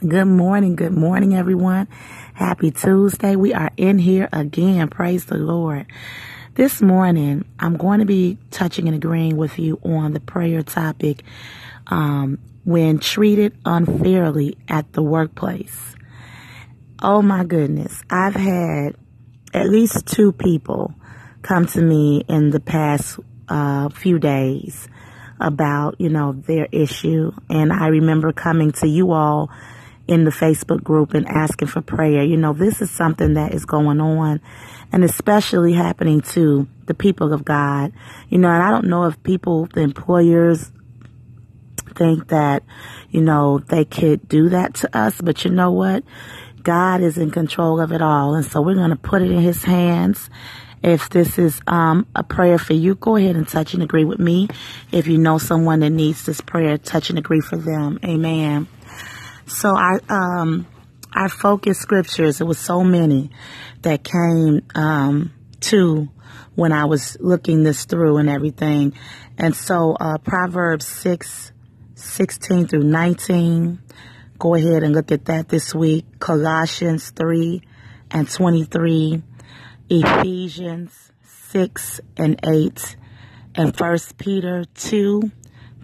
Good 0.00 0.26
morning. 0.26 0.76
Good 0.76 0.92
morning, 0.92 1.34
everyone. 1.34 1.88
Happy 2.34 2.70
Tuesday. 2.70 3.34
We 3.34 3.54
are 3.54 3.70
in 3.78 3.98
here 3.98 4.28
again. 4.30 4.88
Praise 4.88 5.24
the 5.24 5.38
Lord. 5.38 5.86
This 6.52 6.82
morning, 6.82 7.46
I'm 7.58 7.78
going 7.78 8.00
to 8.00 8.04
be 8.04 8.36
touching 8.50 8.88
and 8.88 8.94
agreeing 8.94 9.38
with 9.38 9.58
you 9.58 9.80
on 9.82 10.12
the 10.12 10.20
prayer 10.20 10.62
topic 10.62 11.22
um, 11.86 12.38
when 12.64 12.98
treated 12.98 13.56
unfairly 13.64 14.58
at 14.68 14.92
the 14.92 15.02
workplace. 15.02 15.94
Oh 17.02 17.22
my 17.22 17.44
goodness. 17.44 18.02
I've 18.10 18.36
had 18.36 18.96
at 19.54 19.70
least 19.70 20.06
two 20.06 20.32
people 20.32 20.92
come 21.40 21.64
to 21.68 21.80
me 21.80 22.22
in 22.28 22.50
the 22.50 22.60
past 22.60 23.18
uh, 23.48 23.88
few 23.88 24.18
days 24.18 24.88
about, 25.40 25.98
you 26.02 26.10
know, 26.10 26.32
their 26.32 26.68
issue. 26.70 27.32
And 27.48 27.72
I 27.72 27.86
remember 27.86 28.34
coming 28.34 28.72
to 28.72 28.86
you 28.86 29.12
all 29.12 29.50
in 30.08 30.24
the 30.24 30.30
Facebook 30.30 30.82
group 30.82 31.14
and 31.14 31.26
asking 31.26 31.68
for 31.68 31.80
prayer. 31.80 32.22
You 32.22 32.36
know, 32.36 32.52
this 32.52 32.80
is 32.80 32.90
something 32.90 33.34
that 33.34 33.54
is 33.54 33.64
going 33.64 34.00
on 34.00 34.40
and 34.92 35.04
especially 35.04 35.72
happening 35.72 36.20
to 36.20 36.68
the 36.86 36.94
people 36.94 37.32
of 37.32 37.44
God. 37.44 37.92
You 38.28 38.38
know, 38.38 38.48
and 38.48 38.62
I 38.62 38.70
don't 38.70 38.86
know 38.86 39.04
if 39.04 39.22
people, 39.22 39.66
the 39.66 39.80
employers, 39.80 40.70
think 41.96 42.28
that, 42.28 42.62
you 43.10 43.22
know, 43.22 43.58
they 43.58 43.84
could 43.84 44.28
do 44.28 44.50
that 44.50 44.74
to 44.74 44.96
us, 44.96 45.20
but 45.20 45.44
you 45.44 45.50
know 45.50 45.72
what? 45.72 46.04
God 46.62 47.00
is 47.00 47.16
in 47.16 47.30
control 47.30 47.80
of 47.80 47.92
it 47.92 48.02
all. 48.02 48.34
And 48.34 48.44
so 48.44 48.60
we're 48.60 48.74
going 48.74 48.90
to 48.90 48.96
put 48.96 49.22
it 49.22 49.30
in 49.30 49.40
his 49.40 49.64
hands. 49.64 50.30
If 50.82 51.08
this 51.10 51.38
is 51.38 51.60
um, 51.66 52.06
a 52.14 52.22
prayer 52.22 52.58
for 52.58 52.74
you, 52.74 52.94
go 52.96 53.16
ahead 53.16 53.34
and 53.34 53.48
touch 53.48 53.72
and 53.72 53.82
agree 53.82 54.04
with 54.04 54.18
me. 54.18 54.48
If 54.92 55.06
you 55.06 55.18
know 55.18 55.38
someone 55.38 55.80
that 55.80 55.90
needs 55.90 56.26
this 56.26 56.40
prayer, 56.40 56.76
touch 56.76 57.08
and 57.08 57.18
agree 57.18 57.40
for 57.40 57.56
them. 57.56 57.98
Amen. 58.04 58.68
So 59.46 59.76
I, 59.76 59.98
um, 60.08 60.66
our 61.14 61.28
focus 61.28 61.78
scriptures, 61.78 62.40
it 62.40 62.44
was 62.44 62.58
so 62.58 62.82
many 62.82 63.30
that 63.82 64.02
came, 64.02 64.62
um, 64.74 65.32
to 65.60 66.08
when 66.56 66.72
I 66.72 66.86
was 66.86 67.16
looking 67.20 67.62
this 67.62 67.84
through 67.84 68.16
and 68.16 68.28
everything. 68.28 68.94
And 69.38 69.54
so, 69.54 69.96
uh, 70.00 70.18
Proverbs 70.18 70.86
6, 70.86 71.52
16 71.94 72.66
through 72.66 72.84
19. 72.84 73.78
Go 74.38 74.54
ahead 74.54 74.82
and 74.82 74.94
look 74.94 75.12
at 75.12 75.26
that 75.26 75.48
this 75.48 75.74
week. 75.74 76.04
Colossians 76.18 77.10
3 77.10 77.62
and 78.10 78.28
23. 78.28 79.22
Ephesians 79.88 81.12
6 81.50 82.00
and 82.16 82.40
8. 82.44 82.96
And 83.54 83.78
1 83.78 83.98
Peter 84.18 84.64
2, 84.74 85.30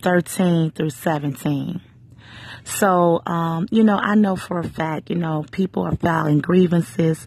13 0.00 0.70
through 0.70 0.90
17. 0.90 1.80
So, 2.68 3.22
um, 3.24 3.66
you 3.70 3.82
know, 3.82 3.96
I 3.96 4.14
know 4.14 4.36
for 4.36 4.58
a 4.58 4.68
fact, 4.68 5.08
you 5.08 5.16
know, 5.16 5.44
people 5.50 5.84
are 5.84 5.96
filing 5.96 6.40
grievances. 6.40 7.26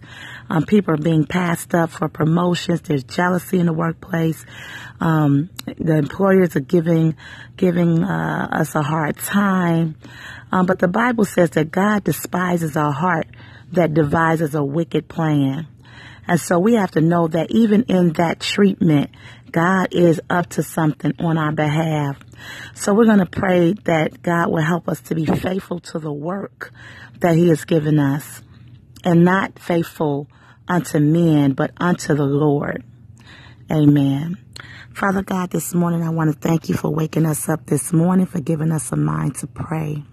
Um, 0.50 0.66
people 0.66 0.94
are 0.94 0.98
being 0.98 1.26
passed 1.26 1.74
up 1.74 1.90
for 1.90 2.08
promotions. 2.08 2.82
There's 2.82 3.04
jealousy 3.04 3.60
in 3.60 3.66
the 3.66 3.74
workplace. 3.74 4.46
Um, 5.00 5.50
the 5.66 5.98
employers 5.98 6.56
are 6.56 6.62
giving, 6.62 7.16
giving, 7.58 8.04
uh, 8.04 8.50
us 8.52 8.76
a 8.76 8.84
hard 8.84 9.18
time. 9.18 9.96
Um, 10.52 10.68
but 10.68 10.78
the 10.78 10.88
Bible 10.88 11.26
says 11.26 11.50
that 11.52 11.72
God 11.72 12.04
despises 12.04 12.76
a 12.76 12.92
heart 12.92 13.28
that 13.72 13.96
devises 13.96 14.54
a 14.54 14.64
wicked 14.64 15.08
plan. 15.08 15.68
And 16.28 16.40
so 16.40 16.60
we 16.60 16.76
have 16.76 16.92
to 16.92 17.02
know 17.02 17.28
that 17.28 17.50
even 17.50 17.84
in 17.84 18.14
that 18.14 18.40
treatment, 18.40 19.10
God 19.52 19.88
is 19.92 20.22
up 20.30 20.48
to 20.52 20.64
something 20.64 21.14
on 21.20 21.40
our 21.40 21.52
behalf. 21.52 22.18
So 22.74 22.94
we're 22.94 23.06
going 23.06 23.20
to 23.20 23.26
pray 23.26 23.74
that 23.84 24.22
God 24.22 24.50
will 24.50 24.62
help 24.62 24.88
us 24.88 25.02
to 25.02 25.16
be 25.16 25.26
faithful 25.26 25.80
to 25.80 26.00
the 26.00 26.12
work 26.12 26.72
that 27.20 27.36
He 27.36 27.50
has 27.50 27.66
given 27.66 28.00
us 28.00 28.42
and 29.04 29.24
not 29.24 29.60
faithful 29.60 30.28
unto 30.68 31.00
men, 31.00 31.54
but 31.54 31.72
unto 31.78 32.16
the 32.16 32.26
Lord. 32.26 32.84
Amen. 33.72 34.38
Father 34.94 35.22
God, 35.22 35.52
this 35.52 35.74
morning 35.74 36.04
I 36.04 36.10
want 36.10 36.34
to 36.34 36.40
thank 36.40 36.70
you 36.70 36.76
for 36.76 36.90
waking 36.90 37.26
us 37.26 37.48
up 37.48 37.66
this 37.68 37.94
morning, 37.94 38.26
for 38.26 38.42
giving 38.42 38.72
us 38.72 38.92
a 38.92 38.98
mind 38.98 39.36
to 39.36 39.48
pray. 39.48 40.04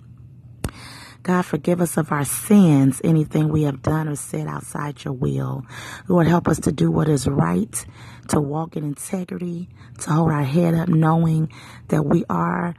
God, 1.22 1.42
forgive 1.42 1.80
us 1.80 1.96
of 1.96 2.12
our 2.12 2.24
sins, 2.24 3.00
anything 3.04 3.48
we 3.48 3.64
have 3.64 3.82
done 3.82 4.08
or 4.08 4.16
said 4.16 4.46
outside 4.46 5.04
your 5.04 5.12
will. 5.14 5.64
Lord, 6.08 6.26
help 6.26 6.48
us 6.48 6.60
to 6.60 6.72
do 6.72 6.90
what 6.90 7.08
is 7.08 7.26
right, 7.26 7.84
to 8.28 8.40
walk 8.40 8.76
in 8.76 8.84
integrity, 8.84 9.68
to 10.00 10.10
hold 10.10 10.30
our 10.30 10.44
head 10.44 10.74
up 10.74 10.88
knowing 10.88 11.52
that 11.88 12.04
we 12.04 12.24
are 12.30 12.74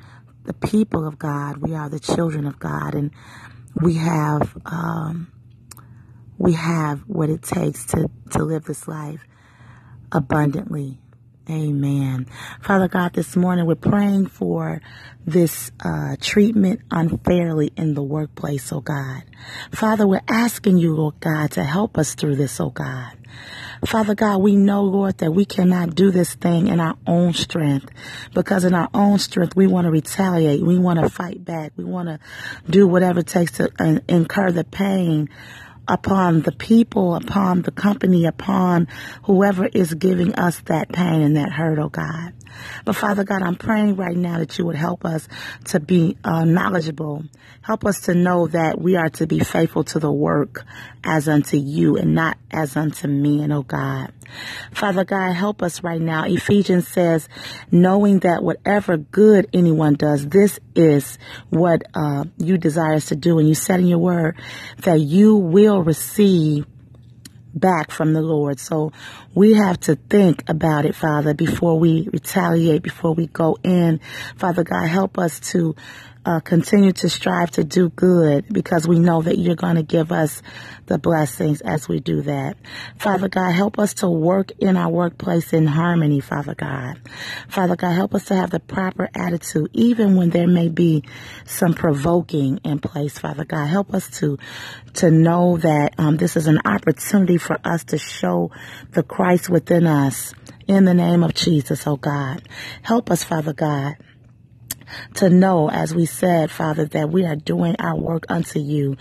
the 0.45 0.53
people 0.53 1.05
of 1.05 1.19
God. 1.19 1.57
We 1.57 1.75
are 1.75 1.89
the 1.89 1.99
children 1.99 2.47
of 2.47 2.57
God 2.59 2.95
and 2.95 3.11
we 3.81 3.95
have, 3.95 4.57
um, 4.65 5.31
we 6.37 6.53
have 6.53 7.01
what 7.01 7.29
it 7.29 7.43
takes 7.43 7.85
to, 7.87 8.09
to 8.31 8.43
live 8.43 8.65
this 8.65 8.87
life 8.87 9.25
abundantly 10.11 10.99
Amen. 11.49 12.27
Father 12.61 12.87
God, 12.87 13.13
this 13.13 13.35
morning 13.35 13.65
we're 13.65 13.73
praying 13.73 14.27
for 14.27 14.81
this 15.25 15.71
uh, 15.83 16.15
treatment 16.21 16.81
unfairly 16.91 17.73
in 17.75 17.95
the 17.95 18.03
workplace, 18.03 18.71
oh 18.71 18.81
God. 18.81 19.23
Father, 19.71 20.05
we're 20.05 20.21
asking 20.27 20.77
you, 20.77 20.95
Lord 20.95 21.19
God, 21.19 21.49
to 21.51 21.63
help 21.63 21.97
us 21.97 22.13
through 22.13 22.35
this, 22.35 22.59
oh 22.59 22.69
God. 22.69 23.13
Father 23.83 24.13
God, 24.13 24.43
we 24.43 24.55
know, 24.55 24.83
Lord, 24.83 25.17
that 25.19 25.31
we 25.31 25.43
cannot 25.43 25.95
do 25.95 26.11
this 26.11 26.35
thing 26.35 26.67
in 26.67 26.79
our 26.79 26.95
own 27.07 27.33
strength 27.33 27.89
because 28.35 28.63
in 28.63 28.75
our 28.75 28.89
own 28.93 29.17
strength, 29.17 29.55
we 29.55 29.65
want 29.65 29.85
to 29.85 29.91
retaliate. 29.91 30.61
We 30.61 30.77
want 30.77 30.99
to 30.99 31.09
fight 31.09 31.43
back. 31.43 31.71
We 31.77 31.83
want 31.83 32.09
to 32.09 32.19
do 32.69 32.87
whatever 32.87 33.21
it 33.21 33.27
takes 33.27 33.53
to 33.53 33.71
uh, 33.79 34.01
incur 34.07 34.51
the 34.51 34.65
pain 34.65 35.29
upon 35.89 36.41
the 36.41 36.51
people, 36.51 37.15
upon 37.15 37.63
the 37.63 37.71
company, 37.71 38.25
upon 38.25 38.87
whoever 39.23 39.65
is 39.65 39.93
giving 39.95 40.35
us 40.35 40.61
that 40.65 40.89
pain 40.91 41.21
and 41.21 41.35
that 41.35 41.51
hurt, 41.51 41.79
oh 41.79 41.89
God. 41.89 42.33
But 42.85 42.95
Father 42.95 43.23
God, 43.23 43.41
I'm 43.41 43.55
praying 43.55 43.95
right 43.95 44.15
now 44.15 44.39
that 44.39 44.57
you 44.57 44.65
would 44.65 44.75
help 44.75 45.05
us 45.05 45.27
to 45.65 45.79
be 45.79 46.17
uh, 46.23 46.45
knowledgeable. 46.45 47.23
Help 47.61 47.85
us 47.85 48.01
to 48.01 48.15
know 48.15 48.47
that 48.47 48.79
we 48.79 48.95
are 48.95 49.09
to 49.09 49.27
be 49.27 49.39
faithful 49.39 49.83
to 49.85 49.99
the 49.99 50.11
work 50.11 50.65
as 51.03 51.27
unto 51.27 51.57
you 51.57 51.97
and 51.97 52.15
not 52.15 52.37
as 52.51 52.75
unto 52.75 53.07
men, 53.07 53.51
oh 53.51 53.63
God. 53.63 54.11
Father 54.71 55.03
God, 55.03 55.33
help 55.33 55.61
us 55.61 55.83
right 55.83 56.01
now. 56.01 56.25
Ephesians 56.25 56.87
says, 56.87 57.27
knowing 57.71 58.19
that 58.19 58.43
whatever 58.43 58.97
good 58.97 59.47
anyone 59.53 59.95
does, 59.95 60.27
this 60.27 60.59
is 60.75 61.17
what 61.49 61.83
uh, 61.93 62.25
you 62.37 62.57
desire 62.57 62.93
us 62.93 63.07
to 63.07 63.15
do. 63.15 63.39
And 63.39 63.47
you 63.47 63.55
said 63.55 63.79
in 63.79 63.87
your 63.87 63.99
word 63.99 64.37
that 64.83 64.99
you 64.99 65.35
will 65.35 65.83
receive 65.83 66.65
back 67.59 67.91
from 67.91 68.13
the 68.13 68.21
Lord. 68.21 68.59
So 68.59 68.91
we 69.33 69.53
have 69.53 69.79
to 69.81 69.95
think 69.95 70.43
about 70.49 70.85
it, 70.85 70.95
Father, 70.95 71.33
before 71.33 71.77
we 71.79 72.09
retaliate, 72.11 72.81
before 72.81 73.13
we 73.13 73.27
go 73.27 73.57
in. 73.63 73.99
Father 74.37 74.63
God, 74.63 74.87
help 74.87 75.17
us 75.19 75.39
to 75.51 75.75
uh, 76.29 76.39
continue 76.39 76.91
to 76.91 77.09
strive 77.09 77.49
to 77.49 77.63
do 77.63 77.89
good 77.89 78.45
because 78.53 78.87
we 78.87 78.99
know 78.99 79.19
that 79.19 79.39
you're 79.39 79.55
going 79.55 79.77
to 79.77 79.81
give 79.81 80.11
us 80.11 80.43
the 80.85 80.99
blessings 80.99 81.59
as 81.61 81.89
we 81.89 81.99
do 81.99 82.21
that. 82.21 82.55
Father 82.99 83.27
God, 83.27 83.51
help 83.51 83.79
us 83.79 83.95
to 83.95 84.07
work 84.07 84.51
in 84.59 84.77
our 84.77 84.91
workplace 84.91 85.53
in 85.53 85.65
harmony, 85.65 86.19
Father 86.19 86.53
God. 86.53 86.99
Father 87.47 87.75
God, 87.75 87.93
help 87.93 88.13
us 88.13 88.25
to 88.25 88.35
have 88.35 88.51
the 88.51 88.59
proper 88.59 89.09
attitude, 89.15 89.71
even 89.73 90.17
when 90.17 90.29
there 90.29 90.47
may 90.47 90.69
be 90.69 91.03
some 91.47 91.73
provoking 91.73 92.59
in 92.63 92.77
place, 92.77 93.17
Father 93.17 93.43
God. 93.43 93.65
Help 93.65 93.95
us 93.95 94.07
to, 94.19 94.37
to 94.93 95.09
know 95.09 95.57
that 95.57 95.95
um, 95.97 96.17
this 96.17 96.37
is 96.37 96.45
an 96.45 96.59
opportunity 96.63 97.39
for 97.39 97.57
us 97.63 97.85
to 97.85 97.97
show 97.97 98.51
the 98.91 99.01
Christ 99.01 99.49
within 99.49 99.87
us 99.87 100.35
in 100.67 100.85
the 100.85 100.93
name 100.93 101.23
of 101.23 101.33
Jesus, 101.33 101.87
oh 101.87 101.97
God. 101.97 102.43
Help 102.83 103.09
us, 103.09 103.23
Father 103.23 103.53
God 103.53 103.95
to 105.15 105.29
know, 105.29 105.69
as 105.69 105.93
we 105.93 106.05
said, 106.05 106.51
Father, 106.51 106.85
that 106.85 107.09
we 107.09 107.25
are 107.25 107.35
doing 107.35 107.75
our 107.79 107.95
work 107.95 108.25
unto 108.29 108.59
you. 108.59 108.97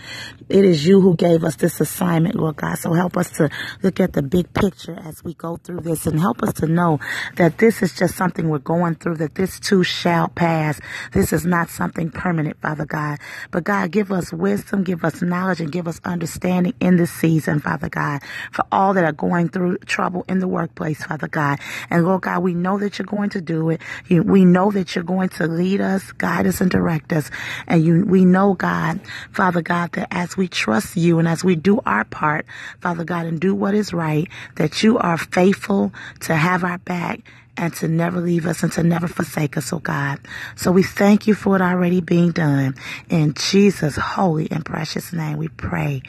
It 0.47 0.65
is 0.65 0.85
you 0.85 1.01
who 1.01 1.15
gave 1.15 1.43
us 1.43 1.55
this 1.55 1.79
assignment, 1.79 2.35
Lord 2.35 2.57
God. 2.57 2.77
So 2.77 2.93
help 2.93 3.17
us 3.17 3.29
to 3.31 3.49
look 3.83 3.99
at 3.99 4.13
the 4.13 4.21
big 4.21 4.53
picture 4.53 4.97
as 4.99 5.23
we 5.23 5.33
go 5.33 5.57
through 5.57 5.81
this 5.81 6.05
and 6.07 6.19
help 6.19 6.41
us 6.43 6.53
to 6.55 6.67
know 6.67 6.99
that 7.35 7.57
this 7.57 7.81
is 7.81 7.95
just 7.95 8.15
something 8.15 8.49
we're 8.49 8.59
going 8.59 8.95
through, 8.95 9.15
that 9.17 9.35
this 9.35 9.59
too 9.59 9.83
shall 9.83 10.27
pass. 10.27 10.79
This 11.11 11.33
is 11.33 11.45
not 11.45 11.69
something 11.69 12.11
permanent, 12.11 12.59
Father 12.61 12.85
God. 12.85 13.19
But 13.51 13.63
God, 13.63 13.91
give 13.91 14.11
us 14.11 14.33
wisdom, 14.33 14.83
give 14.83 15.03
us 15.03 15.21
knowledge, 15.21 15.61
and 15.61 15.71
give 15.71 15.87
us 15.87 15.99
understanding 16.03 16.73
in 16.79 16.97
this 16.97 17.11
season, 17.11 17.59
Father 17.59 17.89
God, 17.89 18.21
for 18.51 18.65
all 18.71 18.93
that 18.93 19.03
are 19.03 19.11
going 19.11 19.49
through 19.49 19.77
trouble 19.79 20.25
in 20.27 20.39
the 20.39 20.47
workplace, 20.47 21.03
Father 21.03 21.27
God. 21.27 21.59
And 21.89 22.05
Lord 22.05 22.21
God, 22.21 22.43
we 22.43 22.53
know 22.53 22.77
that 22.79 22.97
you're 22.97 23.05
going 23.05 23.29
to 23.31 23.41
do 23.41 23.69
it. 23.69 23.81
We 24.09 24.45
know 24.45 24.71
that 24.71 24.95
you're 24.95 25.03
going 25.03 25.29
to 25.29 25.47
lead 25.47 25.78
lead 25.79 25.85
us, 25.85 26.11
guide 26.13 26.47
us, 26.47 26.61
and 26.61 26.69
direct 26.69 27.13
us. 27.13 27.29
And 27.67 27.83
you, 27.83 28.05
we 28.05 28.25
know, 28.25 28.53
God, 28.53 28.99
Father 29.31 29.61
God, 29.61 29.91
that 29.93 30.07
as 30.11 30.37
we 30.37 30.47
trust 30.47 30.95
you 30.95 31.19
and 31.19 31.27
as 31.27 31.43
we 31.43 31.55
do 31.55 31.79
our 31.85 32.03
part, 32.05 32.45
Father 32.81 33.03
God, 33.03 33.25
and 33.25 33.39
do 33.39 33.55
what 33.55 33.73
is 33.73 33.93
right, 33.93 34.27
that 34.55 34.83
you 34.83 34.97
are 34.97 35.17
faithful 35.17 35.93
to 36.21 36.35
have 36.35 36.63
our 36.63 36.77
back 36.79 37.21
and 37.57 37.73
to 37.75 37.87
never 37.87 38.21
leave 38.21 38.45
us 38.45 38.63
and 38.63 38.71
to 38.73 38.83
never 38.83 39.07
forsake 39.07 39.57
us, 39.57 39.73
oh 39.73 39.79
God. 39.79 40.19
So 40.55 40.71
we 40.71 40.83
thank 40.83 41.27
you 41.27 41.33
for 41.33 41.55
it 41.55 41.61
already 41.61 42.01
being 42.01 42.31
done. 42.31 42.75
In 43.09 43.33
Jesus' 43.33 43.95
holy 43.95 44.49
and 44.51 44.65
precious 44.65 45.11
name 45.11 45.37
we 45.37 45.49
pray. 45.49 46.01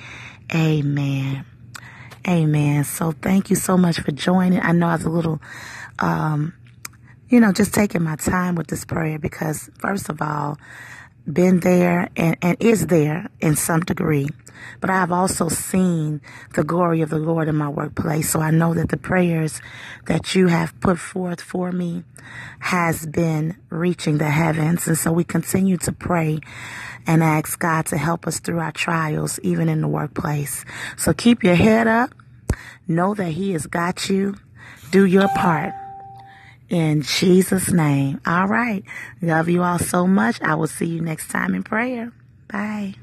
Amen. 0.55 1.45
Amen. 2.29 2.85
So 2.85 3.13
thank 3.13 3.51
you 3.51 3.57
so 3.57 3.77
much 3.77 4.01
for 4.01 4.13
joining. 4.13 4.61
I 4.61 4.73
know 4.73 4.89
I 4.89 4.93
was 4.93 5.05
a 5.05 5.11
little, 5.11 5.41
um, 5.99 6.53
you 7.31 7.39
know, 7.41 7.53
just 7.53 7.73
taking 7.73 8.03
my 8.03 8.17
time 8.17 8.57
with 8.57 8.67
this 8.67 8.85
prayer 8.85 9.19
because 9.19 9.71
first 9.79 10.09
of 10.09 10.21
all, 10.21 10.59
been 11.33 11.61
there 11.61 12.09
and, 12.17 12.37
and 12.43 12.57
is 12.61 12.89
there 12.89 13.29
in 13.41 13.55
some 13.55 13.81
degree. 13.81 14.29
But 14.81 14.91
I've 14.91 15.13
also 15.13 15.49
seen 15.49 16.21
the 16.55 16.65
glory 16.65 17.03
of 17.03 17.11
the 17.11 17.19
Lord 17.19 17.49
in 17.49 17.57
my 17.57 17.69
workplace. 17.69 18.31
So 18.31 18.41
I 18.41 18.51
know 18.51 18.75
that 18.75 18.89
the 18.89 18.97
prayers 18.97 19.61
that 20.07 20.35
you 20.35 20.49
have 20.49 20.79
put 20.81 20.99
forth 20.99 21.41
for 21.41 21.71
me 21.71 22.05
has 22.59 23.07
been 23.07 23.57
reaching 23.71 24.19
the 24.19 24.31
heavens. 24.31 24.89
And 24.89 24.99
so 24.99 25.13
we 25.13 25.25
continue 25.25 25.77
to 25.79 25.93
pray 25.93 26.41
and 27.07 27.23
ask 27.23 27.59
God 27.59 27.87
to 27.87 27.97
help 27.97 28.27
us 28.27 28.41
through 28.41 28.59
our 28.59 28.73
trials, 28.73 29.39
even 29.43 29.69
in 29.69 29.81
the 29.81 29.89
workplace. 29.89 30.65
So 30.97 31.13
keep 31.13 31.43
your 31.43 31.55
head 31.55 31.87
up. 31.87 32.11
Know 32.89 33.15
that 33.15 33.31
He 33.31 33.53
has 33.53 33.67
got 33.67 34.11
you. 34.11 34.35
Do 34.91 35.05
your 35.05 35.29
part. 35.37 35.73
In 36.71 37.03
Jesus' 37.03 37.71
name. 37.71 38.21
All 38.25 38.47
right. 38.47 38.85
Love 39.21 39.49
you 39.49 39.63
all 39.63 39.81
so 39.81 40.07
much. 40.07 40.41
I 40.41 40.55
will 40.55 40.69
see 40.69 40.87
you 40.87 41.01
next 41.01 41.29
time 41.29 41.55
in 41.55 41.65
prayer. 41.65 42.13
Bye. 42.49 42.95